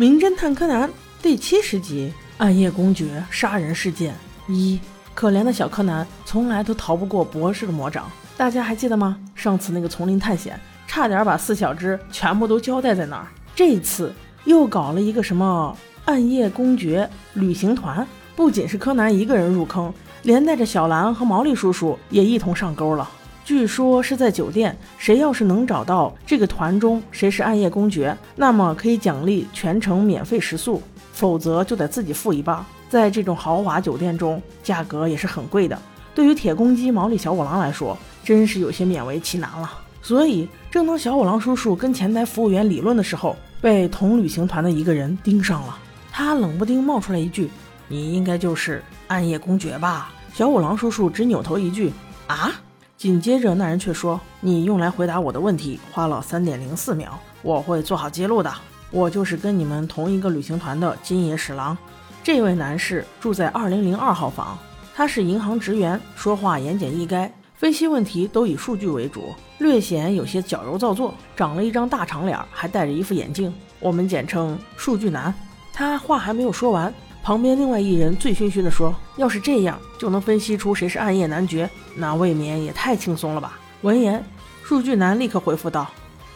[0.00, 0.90] 名侦探柯南
[1.20, 4.14] 第七十集：暗夜公爵杀人事件
[4.48, 4.80] 一。
[5.12, 9.18] 可怜的小柯南从来都逃不过博士的魔掌，大家还记得吗？
[9.34, 13.26] 上次那个丛林探险，差点把四小只全部都交代在那儿。
[13.54, 14.10] 这次
[14.46, 15.76] 又搞了一个什么
[16.06, 23.06] 暗夜公爵旅行团，不仅是柯南一个人入坑，连带着小兰和毛利叔叔也一同上钩了。
[23.50, 30.80] 据说是在酒店，谁要是能找到这个团中谁是暗夜公爵，那么可以奖励全程免费食宿，
[31.12, 32.64] 否则就得自己付一半。
[32.88, 35.76] 在这种豪华酒店中，价格也是很贵的。
[36.14, 39.68] 对于铁公鸡毛利小五郎来说，真是有些勉为其难了。
[40.00, 45.76] 所以，正当小五郎叔叔跟前台服务员理论的时候，被同旅行团的一个人盯上了。
[46.12, 47.50] 他冷不丁冒出来一句
[47.90, 51.92] ：“你应该就是暗夜公爵吧？”小五郎叔叔只扭头一句
[52.28, 52.52] ：“啊。”
[53.00, 58.52] 紧接着，那人却说：“你用来回答我的问题花了三点零四秒，我会做好记录的。
[58.90, 61.74] 我就是跟你们同一个旅行团的金野史郎。
[62.22, 64.58] 这位男士住在二零零二号房，
[64.94, 75.34] 他是银行职员，说话言简意赅，分析问题都以数据为主，略显有些矫揉造作，长了一张大长脸，还戴着一副眼镜，我们简称数据男。”
[75.72, 76.92] 他话还没有说完。
[77.22, 84.24] 旁边另外一人醉醺醺地说：“要是这样就能分析出谁是暗夜男爵，那未免也太轻松了吧？”闻言，
[84.62, 85.86] 数据男立刻回复道：“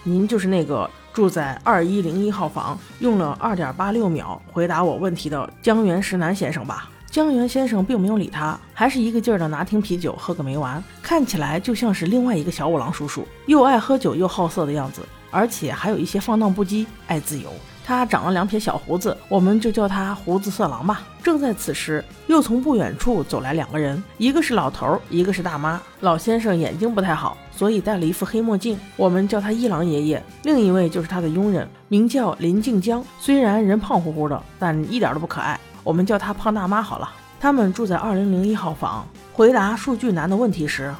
[0.05, 17.49] 您就是那个住在二一零一号房，用了二点八六秒回答我问题的江原石南先生吧？”江原先生并没有理他，还是一个劲儿的拿听啤酒喝个没完，看起来就像是另外一个小五郎叔叔，又爱喝酒又好色的样子，而且还有一些放荡不羁，爱自由。
[17.87, 21.03] 他长了两撇小胡子，我们就叫他胡子色狼吧。
[21.23, 25.81] 正在此时，又从不远处走来两个人，一个是老头，一个是大妈。
[26.01, 30.23] 老先生眼睛不太好，所以戴了一副黑墨镜，我们叫他一郎爷爷。
[30.45, 37.11] 另一位就是他的佣人，名叫林静江，虽然人胖乎乎的，但一点都不可爱，我们叫他胖大妈好了。
[37.39, 39.07] 他们住在二零零一号房。
[39.35, 40.95] 回答数据男的问题时，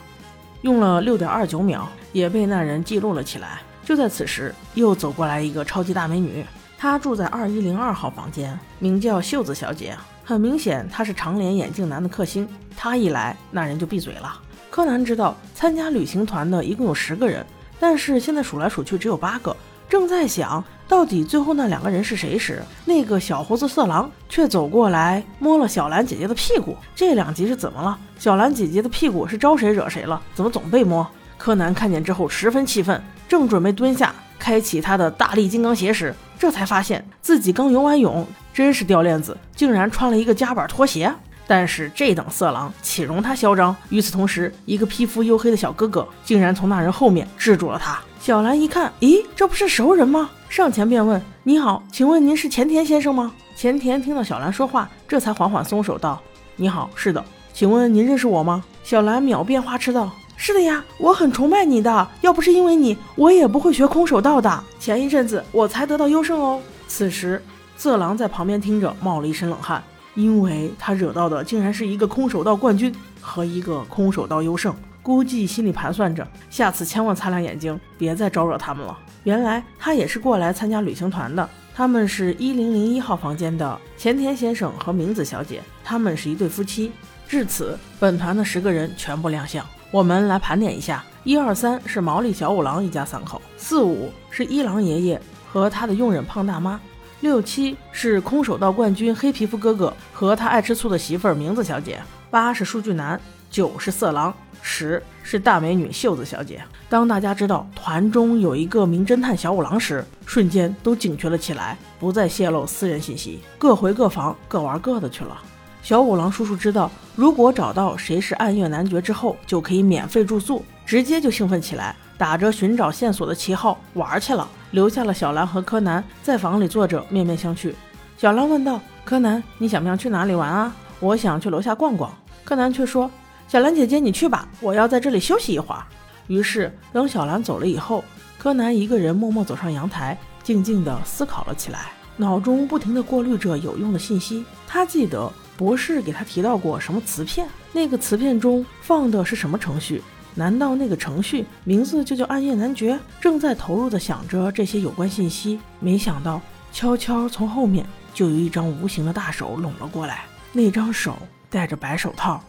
[0.61, 3.63] 用了六点二九秒，也被那人记录了起来。
[3.85, 6.45] 就在此时，又走过来一个超级大美女。
[6.77, 9.97] 她住在二一零二号房间，名叫秀子小姐。
[10.25, 12.49] 很明显，她是长脸眼镜男的克星。
[12.77, 14.41] 他一来，那人就闭嘴了。
[14.69, 17.47] 柯南知道参加旅行团的一共有十个人，
[17.79, 19.57] 但是现在数来数去只有八个。
[19.89, 26.77] 正在想到底最后那两个人是谁时，那个小胡子色狼却走过来摸了小兰姐姐的屁股。
[26.97, 27.97] 这两集是怎么了？
[28.19, 30.21] 小兰姐姐的屁股是招谁惹谁了？
[30.35, 31.07] 怎么总被摸？
[31.39, 34.13] 柯南看见之后十分气愤，正准备蹲下。
[34.37, 41.13] 开启他的大力金刚鞋时，这才发现自己刚游完泳，真是掉链子，竟然穿了一个夹板拖鞋。
[41.47, 43.77] 但是这等色狼岂容他嚣张？
[43.91, 47.99] 与此同时，一个皮肤黝黑的小哥哥竟然从那人后面制住了他。
[48.19, 50.31] 小兰一看，咦，这不是熟人吗？
[50.49, 56.19] 上前便问：“你好，请问您是前田先生吗？”前田听到小兰说话，这才缓缓松手道
[56.57, 60.11] ：“你好，是的，请问您认识我吗？”小兰秒变花痴道。
[60.37, 62.09] 是的呀，我很崇拜你的。
[62.21, 64.65] 要不是因为你，我也不会学空手道的。
[64.79, 66.61] 前一阵子我才得到优胜哦。
[66.87, 67.43] 此时，
[67.77, 69.83] 色狼在旁边听着，冒了一身冷汗，
[70.15, 74.75] 因为他惹到的竟然是一个空手道冠军和一个空手道优胜。
[75.03, 78.99] 估计心里盘算着，下次千万擦亮眼睛，别再招惹他们了。
[79.23, 81.49] 原来他也是过来参加旅行团的。
[81.77, 86.93] 他们是一零零一号房间的前田先生和明子小姐，他们是一对夫妻。
[87.27, 89.67] 至此，本团的十个人全部亮相。
[89.95, 96.77] 我们来盘点一下：一二三是毛利小五郎一家三口；四五是一郎爷爷和他的佣人胖大妈；
[97.21, 103.17] 六七是空手道冠军黑皮肤哥哥和他爱吃醋的媳妇儿名字小姐；八是数据男；
[103.49, 106.61] 九是色狼；十是大美女秀子小姐。
[106.89, 115.41] 当大家知道团中有一个名侦探小五郎时，瞬间都警觉了起来，不再泄露私人信息，各回各房，各玩各的去了。
[115.85, 127.73] 小五郎叔叔知道，如果找到谁是暗夜男爵之后，就可以免费住宿，直接就兴奋起来，打着寻找线索的旗号玩去了，留下了小兰和柯南在房里坐着面面相觑。
[128.19, 132.13] 小兰问道：“柯南，你想不想去哪里玩啊？”“我想去楼下逛逛。”
[132.45, 133.09] 柯南却说
[133.47, 135.85] ：“小兰姐姐，你去吧，我要在这里休息一会儿。”
[136.27, 138.03] 于是等小兰走了以后，
[138.39, 144.45] 柯南一个人默默走上阳台，静静地思考了起来，脑中不停地过滤着有用的信息。
[144.67, 145.33] 他记得。
[145.57, 147.47] 博士给他提到过什么磁片？
[147.73, 150.03] 那个磁片中放的是什么程序？
[150.35, 152.99] 难道那个程序名字就叫暗夜男爵？
[153.21, 156.41] 正在投入的想着这些有关信息，没想到
[156.73, 160.25] 悄悄从后面就有一张无形的大手拢了过来。
[160.53, 161.17] 那张手
[161.49, 162.43] 戴着白手套，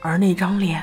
[0.00, 0.82] 而那张脸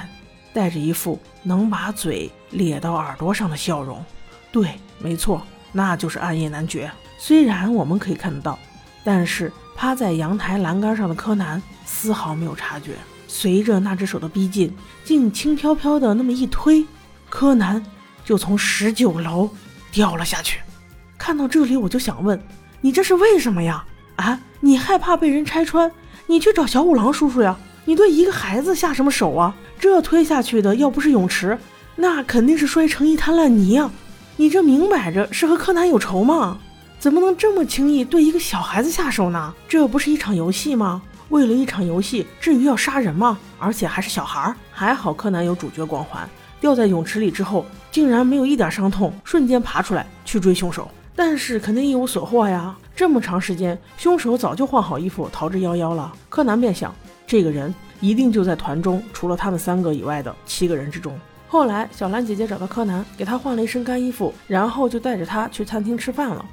[0.54, 4.04] 带着一副能把嘴咧到耳朵上的笑容。
[4.52, 5.42] 对，没错，
[5.72, 6.90] 那就是暗夜男爵。
[7.20, 8.58] 虽然我们可以看得到。
[9.04, 12.94] 但是趴在阳台栏杆上的柯南丝毫没有察觉。
[13.28, 16.84] 随着那只手的逼近，竟轻飘飘的那么一推，
[17.30, 17.86] 柯南
[18.26, 19.48] 就从十九楼
[19.92, 20.60] 掉了下去。
[21.16, 22.42] 看到这里，我就想问，
[22.82, 23.86] 你这是为什么呀？
[24.16, 25.92] 啊，你害怕被人拆穿，
[26.26, 27.56] 你去找小五郎叔叔呀？
[27.86, 29.56] 你对一个孩子下什么手啊？
[29.80, 31.56] 这推下去的要不是泳池，
[31.96, 33.92] 那肯定是摔成一滩烂泥啊！
[34.38, 36.58] 你这明摆着是和柯南有仇吗？
[37.00, 39.54] 怎么能这么轻易对一个小孩子下手呢？
[39.68, 41.02] 这不是一场游戏吗？
[41.30, 43.38] 为了一场游戏，至于要杀人吗？
[43.60, 44.56] 而且还是小孩儿。
[44.72, 46.28] 还好柯南有主角光环，
[46.60, 50.90] 掉在泳池里之后，竟然没有一点伤痛，瞬间爬出来去追凶手。
[51.16, 52.76] 但是肯定一无所获呀！
[52.96, 56.12] 这么长时间，凶手早就换好衣服逃之夭夭了。
[56.30, 56.94] 柯南便想，
[57.28, 61.16] 这个人一定就在团中除了他们三个以外的七个人之中。
[61.48, 66.44] 后来，小兰姐姐找到柯南，给他换了一身干衣服，然后就带着他去餐厅吃饭了。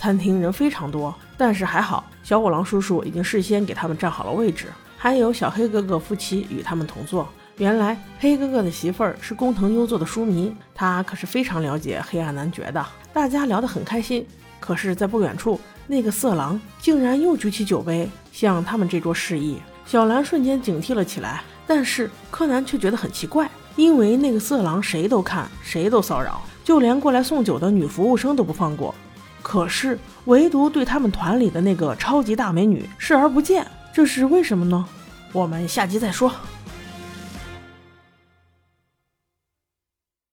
[0.00, 7.28] 餐厅人非常多，但是还好，小五郎叔叔已经事先给他们占好了位置，还有小黑哥哥夫妻与他们同坐。
[7.58, 12.82] 原来黑哥哥的媳妇儿是工藤优作的书迷，他可是非常了解黑暗男爵的。
[13.12, 14.26] 大家聊得很开心，
[14.58, 19.58] 可是，在不远处，那个色狼竟然又举起酒杯向他们这桌示意。
[19.84, 28.94] 小兰瞬间警惕了起来，但是柯南却觉得很奇怪，因为那个色狼谁都看，谁都骚扰，就连过来送酒的女服务生都不放过。
[29.42, 34.84] 可是，唯独对他们团里的那个超级大美女视而不见，这是为什么呢？
[35.32, 36.32] 我们下集再说。